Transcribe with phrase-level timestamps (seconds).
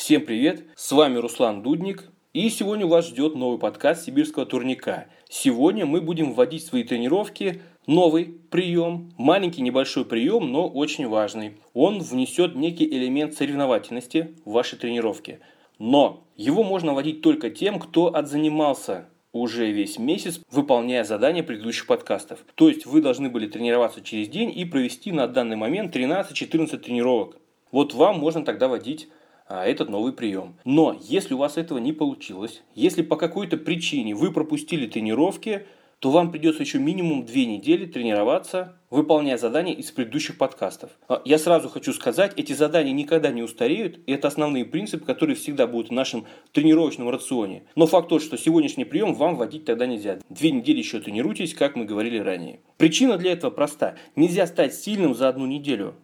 [0.00, 5.08] Всем привет, с вами Руслан Дудник, и сегодня вас ждет новый подкаст сибирского турника.
[5.28, 11.58] Сегодня мы будем вводить в свои тренировки новый прием, маленький небольшой прием, но очень важный.
[11.74, 15.40] Он внесет некий элемент соревновательности в ваши тренировки.
[15.78, 22.38] Но его можно вводить только тем, кто отзанимался уже весь месяц, выполняя задания предыдущих подкастов.
[22.54, 27.36] То есть вы должны были тренироваться через день и провести на данный момент 13-14 тренировок.
[27.70, 29.10] Вот вам можно тогда вводить
[29.50, 30.54] этот новый прием.
[30.64, 35.66] Но если у вас этого не получилось, если по какой-то причине вы пропустили тренировки,
[36.00, 40.90] то вам придется еще минимум две недели тренироваться, выполняя задания из предыдущих подкастов.
[41.08, 45.36] А, я сразу хочу сказать, эти задания никогда не устареют, и это основные принципы, которые
[45.36, 47.64] всегда будут в нашем тренировочном рационе.
[47.76, 50.18] Но факт тот, что сегодняшний прием вам вводить тогда нельзя.
[50.30, 52.60] Две недели еще тренируйтесь, как мы говорили ранее.
[52.78, 53.96] Причина для этого проста.
[54.16, 55.96] Нельзя стать сильным за одну неделю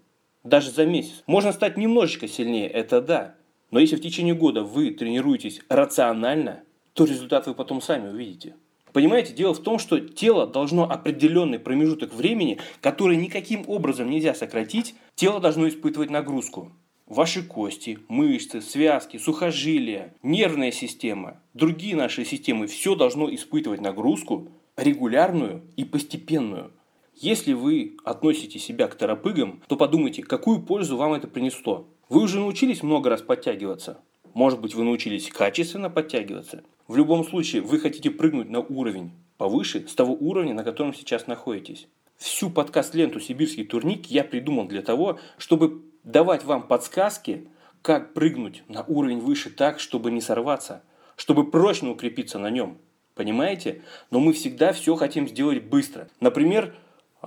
[0.49, 1.23] даже за месяц.
[1.27, 3.35] Можно стать немножечко сильнее, это да.
[3.71, 8.55] Но если в течение года вы тренируетесь рационально, то результат вы потом сами увидите.
[8.93, 14.95] Понимаете, дело в том, что тело должно определенный промежуток времени, который никаким образом нельзя сократить,
[15.15, 16.73] тело должно испытывать нагрузку.
[17.07, 25.63] Ваши кости, мышцы, связки, сухожилия, нервная система, другие наши системы, все должно испытывать нагрузку регулярную
[25.77, 26.73] и постепенную.
[27.19, 31.89] Если вы относите себя к торопыгам, то подумайте, какую пользу вам это принесло.
[32.11, 33.99] Вы уже научились много раз подтягиваться.
[34.35, 36.63] Может быть, вы научились качественно подтягиваться.
[36.87, 41.27] В любом случае, вы хотите прыгнуть на уровень повыше с того уровня, на котором сейчас
[41.27, 41.89] находитесь.
[42.19, 47.49] Всю подкаст-ленту «Сибирский турник» я придумал для того, чтобы давать вам подсказки,
[47.81, 50.83] как прыгнуть на уровень выше так, чтобы не сорваться,
[51.17, 52.77] чтобы прочно укрепиться на нем.
[53.15, 53.81] Понимаете?
[54.11, 56.11] Но мы всегда все хотим сделать быстро.
[56.21, 56.75] Например,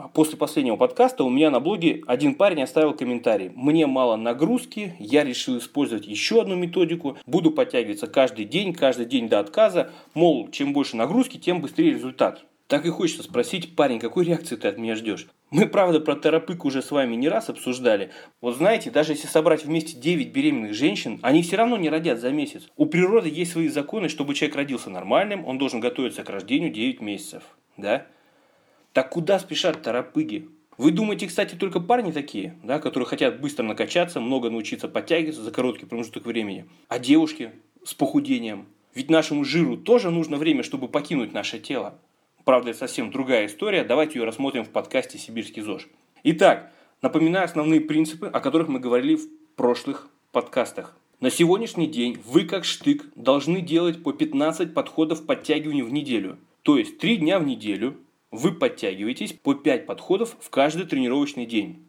[0.07, 3.51] после последнего подкаста у меня на блоге один парень оставил комментарий.
[3.55, 7.17] Мне мало нагрузки, я решил использовать еще одну методику.
[7.25, 9.91] Буду подтягиваться каждый день, каждый день до отказа.
[10.13, 12.45] Мол, чем больше нагрузки, тем быстрее результат.
[12.69, 15.27] Так и хочется спросить, парень, какой реакции ты от меня ждешь?
[15.49, 18.11] Мы, правда, про терапык уже с вами не раз обсуждали.
[18.41, 22.29] Вот знаете, даже если собрать вместе 9 беременных женщин, они все равно не родят за
[22.29, 22.69] месяц.
[22.77, 27.01] У природы есть свои законы, чтобы человек родился нормальным, он должен готовиться к рождению 9
[27.01, 27.41] месяцев.
[27.75, 28.05] Да?
[28.99, 30.49] Так куда спешат торопыги?
[30.77, 35.51] Вы думаете, кстати, только парни такие, да, которые хотят быстро накачаться, много научиться подтягиваться за
[35.51, 36.65] короткий промежуток времени.
[36.89, 37.53] А девушки
[37.85, 38.65] с похудением?
[38.93, 41.97] Ведь нашему жиру тоже нужно время, чтобы покинуть наше тело.
[42.43, 43.85] Правда, это совсем другая история.
[43.85, 45.87] Давайте ее рассмотрим в подкасте «Сибирский ЗОЖ».
[46.23, 46.69] Итак,
[47.01, 50.97] напоминаю основные принципы, о которых мы говорили в прошлых подкастах.
[51.21, 56.37] На сегодняшний день вы как штык должны делать по 15 подходов подтягивания в неделю.
[56.63, 57.95] То есть 3 дня в неделю–
[58.31, 61.85] вы подтягиваетесь по 5 подходов в каждый тренировочный день.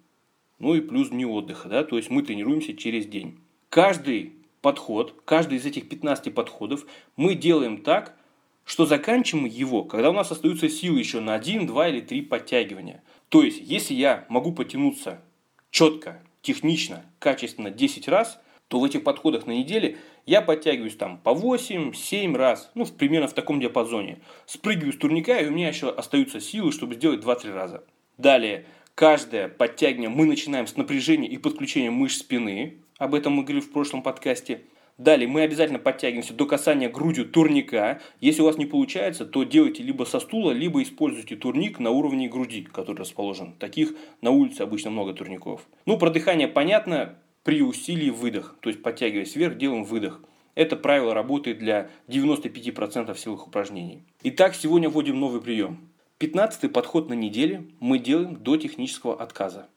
[0.59, 3.41] Ну и плюс дни отдыха, да, то есть мы тренируемся через день.
[3.69, 6.87] Каждый подход, каждый из этих 15 подходов
[7.17, 8.17] мы делаем так,
[8.65, 13.03] что заканчиваем его, когда у нас остаются силы еще на 1, 2 или 3 подтягивания.
[13.29, 15.23] То есть, если я могу потянуться
[15.71, 18.41] четко, технично, качественно 10 раз,
[18.71, 23.33] то в этих подходах на неделе я подтягиваюсь там по 8-7 раз, ну, примерно в
[23.33, 24.21] таком диапазоне.
[24.47, 27.83] Спрыгиваю с турника, и у меня еще остаются силы, чтобы сделать 2-3 раза.
[28.17, 32.77] Далее, каждое подтягивание мы начинаем с напряжения и подключения мышц спины.
[32.99, 34.61] Об этом мы говорили в прошлом подкасте.
[34.99, 38.01] Далее мы обязательно подтягиваемся до касания грудью турника.
[38.21, 42.29] Если у вас не получается, то делайте либо со стула, либо используйте турник на уровне
[42.29, 43.55] груди, который расположен.
[43.55, 45.67] Таких на улице обычно много турников.
[45.87, 48.57] Ну, про дыхание понятно при усилии выдох.
[48.61, 50.21] То есть подтягиваясь вверх, делаем выдох.
[50.55, 54.05] Это правило работает для 95% силовых упражнений.
[54.23, 55.89] Итак, сегодня вводим новый прием.
[56.19, 59.69] 15 подход на неделе мы делаем до технического отказа.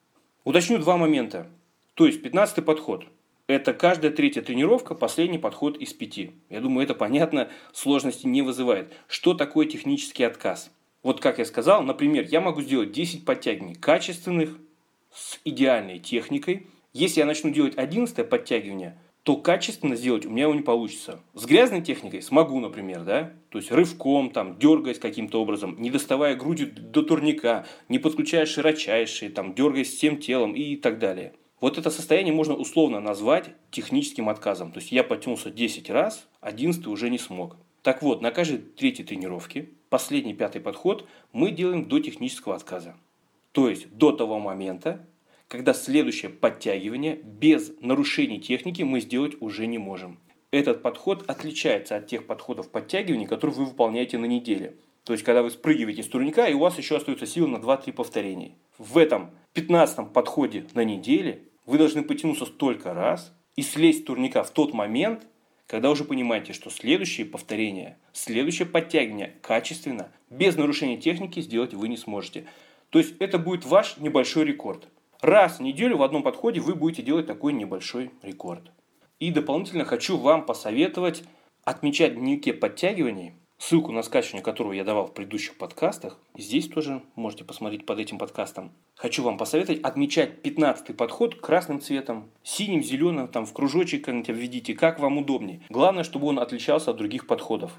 [0.43, 1.47] Уточню два момента.
[1.93, 3.05] То есть 15 подход.
[3.47, 6.31] Это каждая третья тренировка, последний подход из пяти.
[6.49, 8.93] Я думаю, это понятно, сложности не вызывает.
[9.07, 10.71] Что такое технический отказ?
[11.01, 14.57] Вот как я сказал, например, я могу сделать 10 подтягиваний качественных,
[15.13, 20.53] с идеальной техникой, если я начну делать 11 подтягивание, то качественно сделать у меня его
[20.53, 21.21] не получится.
[21.33, 23.33] С грязной техникой смогу, например, да?
[23.49, 29.31] То есть рывком, там, дергаясь каким-то образом, не доставая грудью до турника, не подключая широчайшие,
[29.31, 31.33] там, дергаясь всем телом и так далее.
[31.61, 34.73] Вот это состояние можно условно назвать техническим отказом.
[34.73, 37.55] То есть я потянулся 10 раз, 11 уже не смог.
[37.81, 42.97] Так вот, на каждой третьей тренировке, последний пятый подход, мы делаем до технического отказа.
[43.53, 45.07] То есть до того момента,
[45.53, 50.17] когда следующее подтягивание без нарушений техники мы сделать уже не можем.
[50.49, 54.77] Этот подход отличается от тех подходов подтягиваний, которые вы выполняете на неделе.
[55.03, 57.93] То есть, когда вы спрыгиваете с турника, и у вас еще остается сила на 2-3
[57.93, 58.55] повторения.
[58.79, 64.43] В этом 15 подходе на неделе вы должны потянуться столько раз, и слезть с турника
[64.43, 65.27] в тот момент,
[65.67, 71.97] когда уже понимаете, что следующее повторение, следующее подтягивание качественно, без нарушения техники сделать вы не
[71.97, 72.47] сможете.
[72.89, 74.87] То есть это будет ваш небольшой рекорд.
[75.23, 78.73] Раз в неделю в одном подходе вы будете делать такой небольшой рекорд.
[79.21, 81.23] И дополнительно хочу вам посоветовать
[81.63, 87.01] отмечать в дневнике подтягиваний, ссылку на скачивание которого я давал в предыдущих подкастах, здесь тоже
[87.15, 88.73] можете посмотреть под этим подкастом.
[88.95, 94.73] Хочу вам посоветовать отмечать 15 подход красным цветом, синим, зеленым, там в кружочек как-нибудь обведите,
[94.73, 95.61] как вам удобнее.
[95.69, 97.71] Главное, чтобы он отличался от других подходов.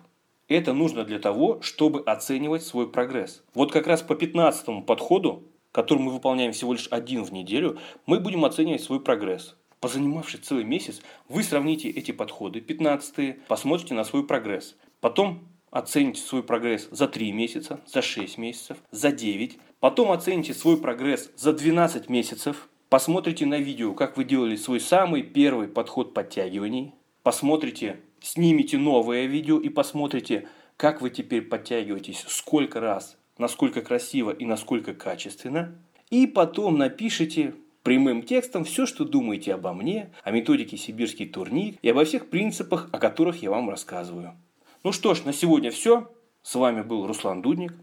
[0.48, 3.44] Это нужно для того, чтобы оценивать свой прогресс.
[3.52, 5.42] Вот как раз по 15 подходу,
[5.74, 9.56] который мы выполняем всего лишь один в неделю, мы будем оценивать свой прогресс.
[9.80, 14.76] Позанимавшись целый месяц, вы сравните эти подходы, 15 посмотрите на свой прогресс.
[15.00, 19.58] Потом оцените свой прогресс за 3 месяца, за 6 месяцев, за 9.
[19.80, 22.68] Потом оцените свой прогресс за 12 месяцев.
[22.88, 26.94] Посмотрите на видео, как вы делали свой самый первый подход подтягиваний.
[27.24, 34.44] Посмотрите, снимите новое видео и посмотрите, как вы теперь подтягиваетесь, сколько раз, насколько красиво и
[34.44, 35.78] насколько качественно.
[36.10, 41.88] И потом напишите прямым текстом все, что думаете обо мне, о методике «Сибирский турник» и
[41.88, 44.36] обо всех принципах, о которых я вам рассказываю.
[44.82, 46.10] Ну что ж, на сегодня все.
[46.42, 47.74] С вами был Руслан Дудник.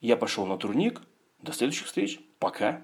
[0.00, 1.00] Я пошел на турник.
[1.42, 2.20] До следующих встреч.
[2.38, 2.82] Пока.